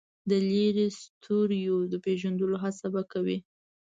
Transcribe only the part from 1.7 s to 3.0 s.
د پېژندلو هڅه